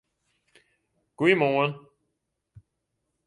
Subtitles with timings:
[1.17, 1.71] Goeiemoarn!